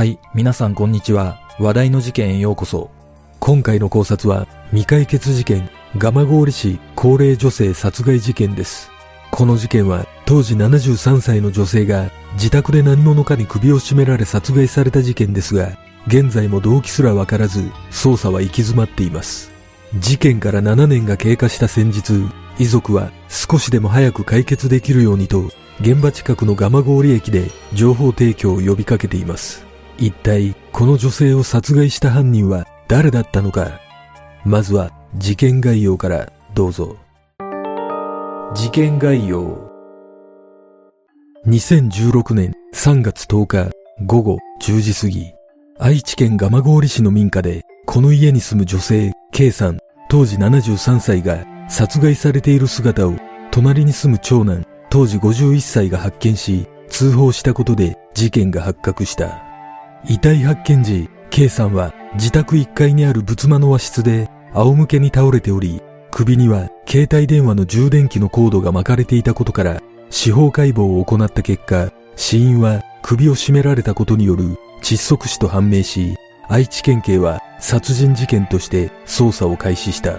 [0.00, 1.38] はい、皆さんこんにちは。
[1.58, 2.90] 話題の事件へようこそ。
[3.38, 8.90] 今回の考察は未解決事件、蒲郡市高齢女性殺害事件です。
[9.30, 19.52] この事件は当時73歳の女性が自宅で何者かに首を絞められ殺害された事件ですが、現在も動機すらわからず捜査は行き詰まっています。
[19.98, 22.26] 事件から7年が経過した先日、
[22.58, 25.50] 遺族は少しでも早く解決できるようにと
[25.82, 29.68] 現場近くの蒲郡駅で情報提供を呼びかけています。
[30.00, 33.80] 一体この女性を殺害した犯人は誰だったのか
[34.46, 36.96] まずは事件概要からどうぞ。
[38.54, 39.70] 事件概要
[41.46, 43.70] 2016年3月10日
[44.06, 45.32] 午後10時過ぎ、
[45.78, 53.14] 愛知県蒲郡市の民家でこの家に住む女性 K さん当時73歳が殺害されている姿を
[53.50, 59.49] 隣に住む長男当時51歳が発見し通報したことで事件が発覚した。
[60.08, 76.16] 遺体発見時、K さんは自宅1階にある仏間の和室で仰向けに倒れており、首には携帯電話の充電器のコードが巻かれていたことから司法解剖を行った結果、死因は首を絞められたことによる窒息死と判明し、
[76.48, 80.18] 愛知県警は殺人事件として捜査を開始した。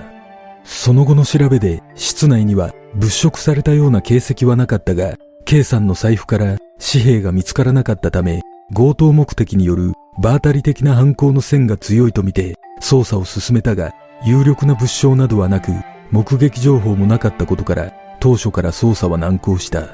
[0.63, 8.41] その後の調べで室内には物色されたような形跡はなかったが、K さんの財布から紙幣が見つからなかったため、
[8.73, 13.93] 強盗目的による場当たり的な犯行の線が強いとみて捜査を進めたが、
[14.25, 15.71] 有力な物証などはなく、
[16.09, 19.89] 目撃情報もなかったことから当初から捜査は難航した。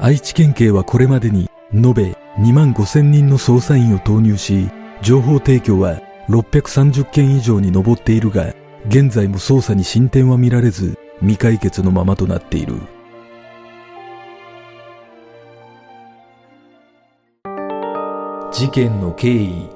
[0.00, 4.68] 愛知県警はこれまでに延べ2万5千人の捜査員を投入し、
[5.00, 8.52] 情報提供は630件以上に上っているが、
[8.88, 12.74] 現在も捜査に進展は見られず、未解決のままとなっている。
[18.62, 19.68] 事件の経緯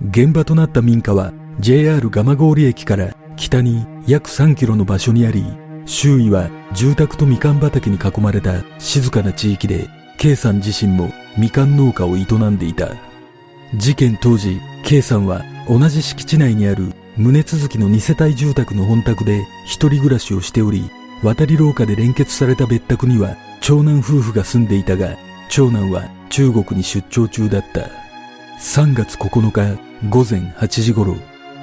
[0.00, 5.44] 現場となった民家は JR 蒲郡駅から北に約3キロの場所にあり、
[5.84, 12.88] 周囲は住宅とみかん畑に囲まれた静かな地域で、K さん自身もみかん農家を営んでいた。
[13.76, 20.90] 事件当時、K さんは同じ敷地内にある棟続きの2世帯住宅の本宅で一人暮らしをしており、
[21.22, 25.18] 渡り廊下で連結された別宅には長男夫婦が住んでいたが、
[25.54, 27.82] 長男は中国に出張中だった。
[28.58, 31.14] 3月9日午前8時頃、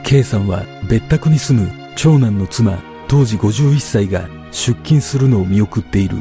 [0.03, 6.17] K さんは別宅に住む長男の妻、当時51歳が出勤するのを見送っている。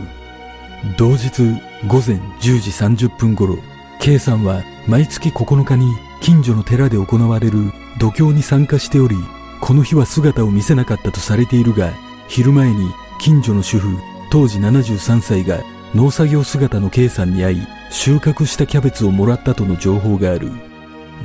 [0.96, 1.42] 同日
[1.86, 3.58] 午前10時30分頃、
[4.00, 5.92] K さんは毎月9日に
[6.22, 7.70] 近所の寺で行われる
[8.00, 9.14] 度胸に参加しており、
[9.60, 11.92] この日は姿を見せなかったとされているが、
[12.28, 12.90] 昼前に
[13.20, 13.98] 近所の主婦、
[14.30, 15.62] 当時73歳が
[15.94, 20.50] 農作業姿の K さんに会い、収穫したキャベツをもらったとの情報がある。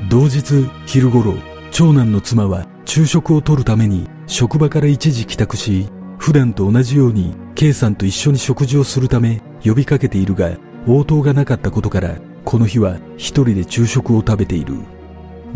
[0.10, 1.36] 同日昼頃、
[1.72, 10.58] 長男の妻は昼食をとるために職場から一時帰宅し、普段と同じように K さんと一緒に食事をするため呼びかけているが、
[10.88, 14.76] 応答がなかったことから、この日は一人で昼食を食べている。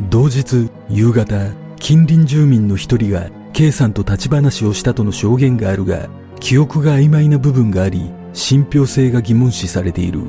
[0.09, 10.21] 同日夕方、近隣住民の一人が K さんと立ち話をしたとの証言があるが、記憶が曖昧な部分があり、信憑性が疑問視されている。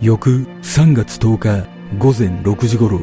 [0.00, 2.98] 翌3月10日午前6時頃、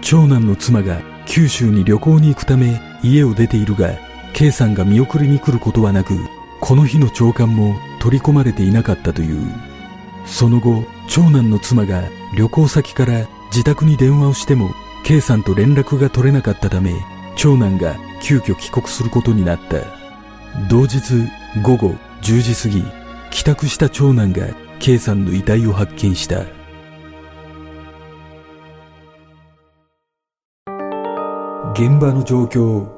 [0.00, 3.90] 長男の妻が九州に旅行に行くため家を出ているが、
[4.32, 6.14] K さんが見送りに来ることはなく、
[6.62, 9.52] この日の朝刊も取り込まれていなかったという。
[10.24, 12.04] その後、長男の妻が
[12.38, 14.70] 旅行先から自宅に電話をしても
[15.04, 16.94] K さんと連絡が取れなかったため、
[17.36, 19.76] 長男が急遽帰国することになった。
[20.70, 21.28] 同日
[21.62, 23.03] 午後10時過ぎ、
[23.34, 24.46] 帰宅した長男が
[24.78, 26.42] K さんの遺体を発見した。
[31.72, 32.88] 現場の状況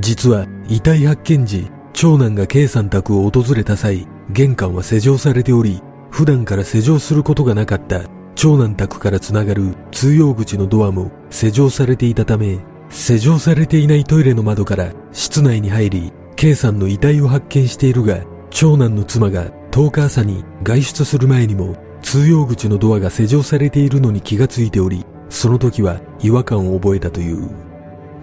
[0.00, 8.04] 実は遺体発見時、長男が K さん宅を訪れた際、玄関は施錠されており、普段から施錠することがなかった
[8.36, 18.24] 長男宅からつながる通用口のドアも施錠されていたため、施錠されていないトイレの窓から室内に入り、K さんの遺体を発見しているが、
[18.58, 27.50] 長男の妻が10日朝に外出する前にも通用口のドアが施錠されているのに気がついており、その時は違和感を覚えたという。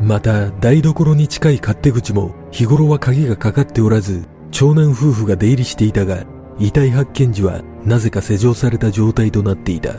[0.01, 6.25] また、台所に近い勝手口も日頃は鍵がかかっておらず、長男夫婦が出入りしていたが、
[6.57, 9.97] 遺体発見時はなぜか施錠された状態となっていた。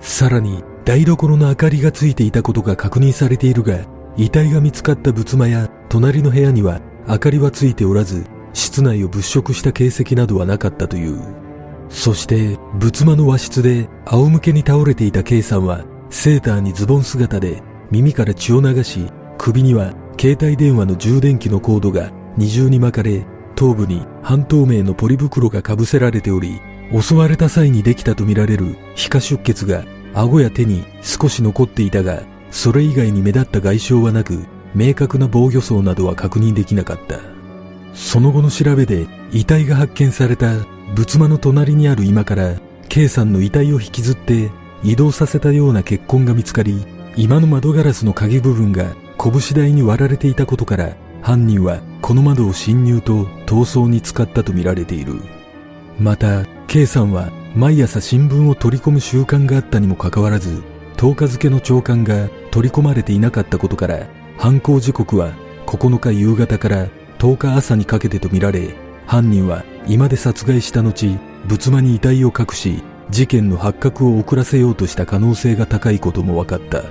[0.00, 3.80] さらに、台所の明かりがついていたことが確認されているが、
[4.16, 11.20] 遺体が見つかった仏間や隣の部屋には明かりはついておらず、室内を物色した形跡などはなかったという。
[11.88, 19.06] そして、仏間の和室で仰向けに倒れていた K さんは、セーターにズボン姿で耳から血を流し、
[19.38, 23.24] 首には携帯電話の充電器のコードが二重に巻かれ、
[23.54, 26.60] 頭部に半透明のポリ袋が被せられており、
[26.92, 29.84] 襲われた際にできたとみられる皮下出血が
[30.14, 37.37] 顎や手に少し残っていたが、それ以外に目立った外傷はなく、明確な防御層などは確認できなかった。
[37.98, 40.54] その後の調べで遺体が発見された
[40.94, 42.54] 仏間の隣にある今から
[42.88, 44.50] K さんの遺体を引きずって
[44.82, 46.86] 移動させたような血痕が見つかり、
[47.16, 55.20] 今の窓ガラスの鍵部分が拳台に割られていたことから犯人はこの窓を侵入と逃走に使ったとみられている。
[55.98, 60.62] また、K さんは毎朝新聞を取り込む習慣があったにもかかわらず、
[60.96, 64.06] 10日付の朝刊が取り込まれていなかったことから、
[64.38, 65.32] 犯行時刻は
[65.66, 66.86] 9日夕方から
[67.18, 68.74] 10日朝にかけてとみられ、
[69.06, 76.84] 犯人は居間で殺害した後、仏間に遺体を隠し、事件の発覚を遅らせようとした可能性が高いことも分かった。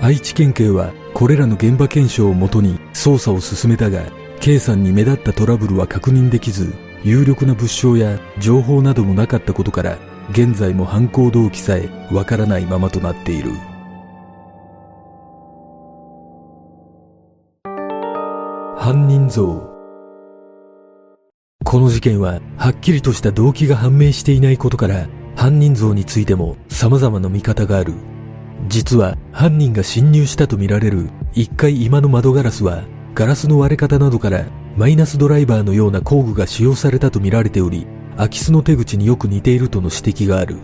[0.00, 4.02] 愛知県警はこれらの現場検証をもとに捜査を進めたが、
[4.40, 6.74] K さんに目立ったトラブルは確認できず、
[7.04, 9.98] 有力な物証や情報などもなかったことから、
[10.30, 13.52] 現在も犯行動機さえわからないままとなっている。
[18.92, 19.46] 犯人像。
[21.64, 27.94] この事件ははっきりとした動機が判明していないことから犯人像についても様々な見方がある。
[28.68, 32.84] 実は犯人が侵入したとみられる1階今の窓ガラスは
[33.14, 34.44] ガラスの割れ方などから
[34.76, 37.86] マイナスドライバーのような工具が使用されたとみられており
[38.18, 40.58] 空き巣の手口によく似ているとの指摘がある。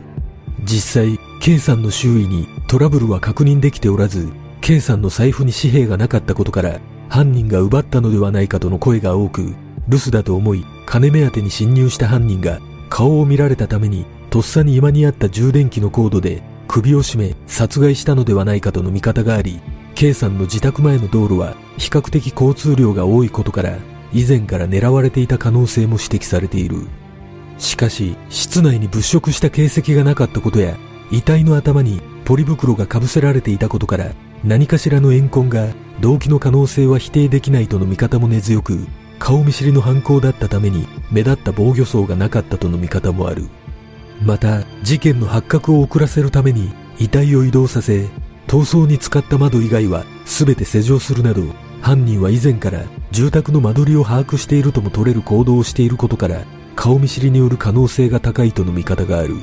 [0.64, 4.30] 実際 K さんの周囲にトラブルは確認できておらず
[4.60, 6.78] K さんの財布に紙幣がなかったことから
[7.08, 9.54] 犯人が奪ったのではないかとの声が多く
[9.88, 12.60] 留守だと思い金目当てに侵入した犯人が
[12.90, 19.60] 顔を見られたためにとっさに今にあった充電器のコードで首を絞め殺害したのではないかとの見方があり
[19.94, 23.78] K さんの自宅前の道路は比較的交通量が多いことから
[24.12, 26.86] 以前から狙われていた可能性も指摘されている。
[27.58, 30.76] しかし室内に物色した形跡がなかったことや
[31.10, 34.12] 遺体の頭にポリ袋がかぶせられていたことから
[34.44, 35.68] 何かしらの怨恨が
[36.00, 38.86] 動機の可能性は否定できないとの見方も根強く
[39.18, 43.48] 顔見知りの犯行だったために目立った防御層がなかったとの見方もある。
[44.22, 48.08] また事件の発覚を遅らせるために遺体を移動させ
[48.48, 51.42] 逃走に使った窓以外は全て施錠するなど
[51.80, 52.82] 犯人は以前から
[53.12, 56.44] 住宅の間取りを把握しているとも取れる行動をしていることから
[56.74, 59.36] 顔見知りによる可能性が高いとの見方がある。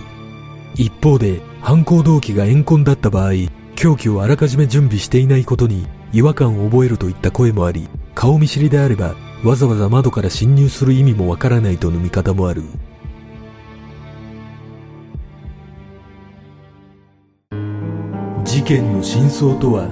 [0.75, 3.31] 一方で犯行動機が怨恨だった場合
[3.75, 12.63] 凶器をあらかじめ準備していないことに違和感を覚えるといった声もあり顔見知りであればわざわざ窓から侵入する意味もわからないとの見方もある。
[18.43, 19.87] 事件の真相とは？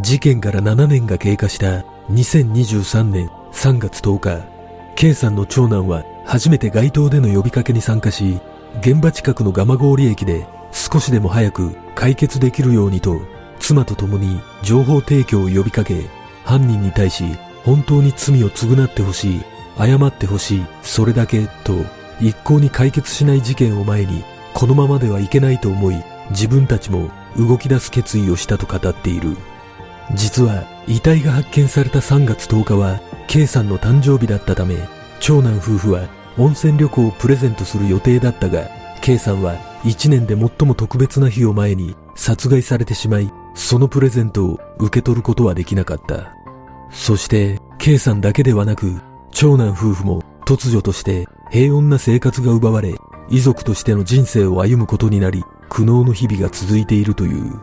[0.00, 4.48] 事件から7年が経過した2023年3月10日
[4.96, 8.40] K さんの長男は初めて街頭での呼びかけに参加し
[8.80, 13.20] 現場近くの蒲郡駅で少しでも早く解決できるようにと
[13.58, 16.08] 妻と共に情報提供を呼びかけ
[16.44, 17.24] 犯人に対し
[17.64, 19.40] 本当に罪を償ってほしい
[19.78, 21.74] 謝ってほしいそれだけと
[22.20, 24.24] 一向に解決しない事件を前に
[24.54, 29.36] このままではいけないと思い自分たちも動き出す決意をしたと語っている。
[30.14, 34.76] 実は遺体が発見された3月10日は K さんの誕生日だったため
[35.20, 38.68] 長男夫婦は温泉旅行をプレゼントする予定だったが
[39.00, 46.34] K さんは1年で最も特別な日を前に殺害されてしまいそのプレゼントを受け取ることはできなかった。
[46.90, 52.94] そして K さんだけではなく長男夫婦も突如として平穏な生活が奪われ
[53.30, 57.60] 遺族としての人生を歩むことになり苦悩の日々が続いているという。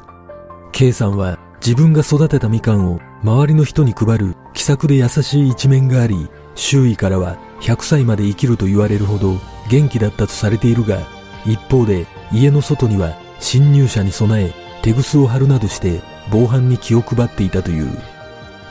[0.72, 9.36] K さんは自分が育てたみかんを周りの人に配る気さくで優しい一面があり周囲からは100歳まで生きると言われるほど
[9.70, 11.17] 元気だったとされているが
[11.48, 17.90] 一方で家の外には侵入者に備え手ぐすを張るなどして防犯に気を配っていたという。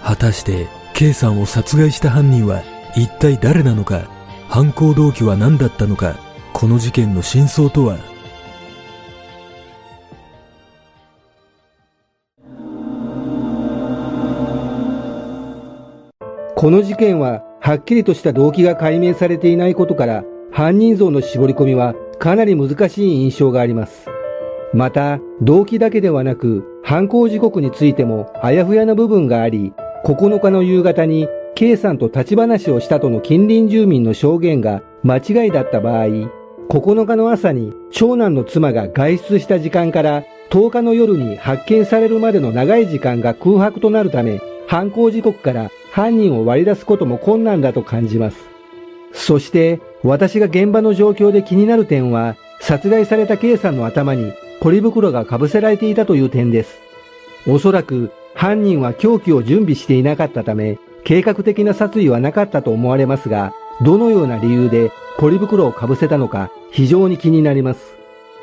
[0.04, 2.62] 果たして K さんを殺害した犯人は
[2.94, 4.08] 一体誰なのか
[4.48, 6.16] 犯行動機は何だったのか
[6.52, 7.98] この事件の真相とは？
[16.54, 24.08] この事件ははっきりとした動機が解明されていないことから犯人像の絞り込みはかなり難しい印象があります。
[24.72, 29.72] また、動機だけではなく犯行時刻についてもあやふやな部分があり、
[30.04, 36.06] 9日の夕方に K さんと立ち話をしたとの近隣住民の証言が間違いだった場合、
[36.68, 48.36] 9日の朝に長男の妻が外出した時間から10日の夜に発見されるまでの長い時間が空白となるため、犯行時刻から犯人を割り出すことも困難だと感じます。
[49.12, 56.78] そして私が現場の状況で気になる点は、殺害された K さんの頭にポリ袋が被せられていたという点です。
[57.46, 67.94] おそらく犯人は凶器を準備していなかったため、計画的な殺意はなかったと思われますが、どのような理由でポリ袋を被せたのか非常に気になります。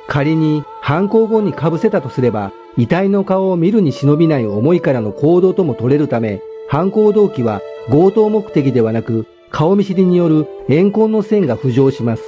[0.08, 12.24] 仮に犯行後に被せたとすれば、遺体の顔を見るに忍びない思いからの行動とも取れるため、犯行動機は強盗目的ではなく、顔見知りによる怨恨の線が浮上します。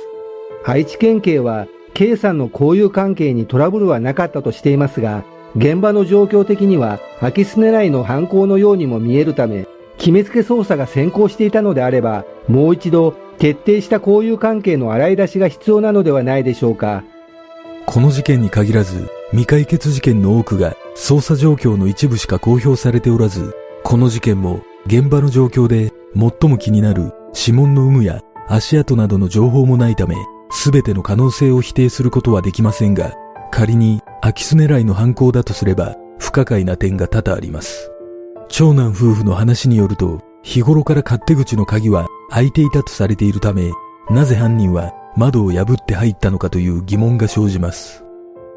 [0.63, 1.65] 愛知県警は、
[1.96, 9.65] K さんの交友関係にトラブルはなかったとしていますが、現場の状況的には空き巣狙いの犯行のようにも見えるため、
[9.98, 17.03] 決めつけ捜査が先行していたのであれば、もう一度徹底した交友関係の洗い出しが必要なのではないでしょうか。
[17.88, 30.15] この事件に限らず、未解決事件の多くが捜査状況の一部しか公表されておらず、この事件も現場の状況で最も気になる指紋の有無や足跡などの情報もないため、
[30.50, 33.13] すべての可能性を否定することはできませんが、
[33.51, 37.91] 仮に空き巣狙いの犯行だとすれば、不可解な点が多々あります。
[38.48, 43.72] 長男夫婦の話によると、日頃から勝手口の鍵は開いていたとされているため、
[44.10, 48.03] なぜ犯人は窓を破って入ったのかという疑問が生じます。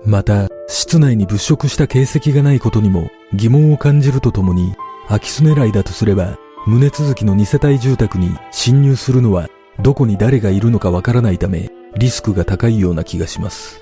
[0.05, 4.75] また、室内に物色した形跡がないことにも疑問を感じるとともに、
[5.09, 6.39] 空き巣狙いだとすれば、
[6.69, 9.49] 棟続きの2世帯住宅に侵入するのは
[9.81, 13.81] どこに誰がいるのかわからないため、リスクが高いような気がします。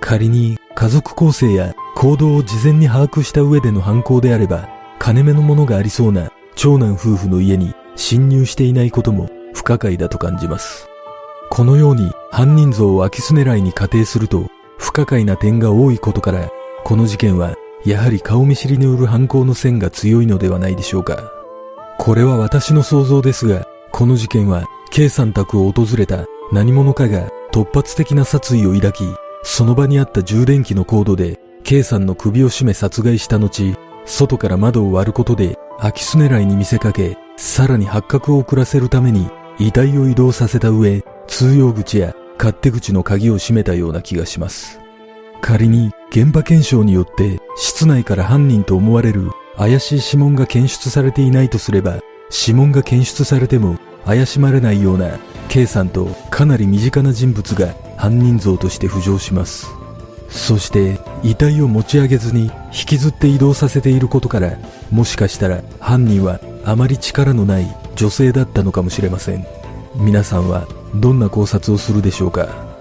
[0.00, 10.88] 仮に家族構成や行動を事前に把握した上での犯行であれば、金目のものがありそうな長男夫婦の家に侵入していないことも不可解だと感じます。
[11.50, 16.50] このように犯人像を空き巣狙いに仮定すると不可解な点が多いことから、
[16.84, 17.54] この事件は
[17.84, 21.33] やはり顔見知りによる犯行の線が強いのではないでしょうか。
[21.98, 29.04] これは私の想像ですが、この事件は K さん宅を訪れた何者かが突発的な殺意を抱き、
[29.42, 44.80] その場にあった充電器のコードで K さんの首を絞め殺害した後、外から窓を割ることで空き巣狙いに見せかけ、さらに発覚を遅らせるために遺体を移動させた上、通用口や勝手口の鍵を閉めたような気がします。
[45.40, 55.18] 仮に現場検証によって室内から犯人と思われる怪しい指紋が検出されていないとすれば、指紋が検出されても怪しまれないような
[55.48, 59.68] K さんとかなり身近な人物が犯人像として浮上します。
[60.28, 64.58] そして遺体を持ち上げずに引きずって移動させていることから
[64.90, 69.46] もしかしたら犯人はあまり力のない女性だったのかもしれません
[69.94, 72.73] 皆さんはどんな考察をするでしょうか？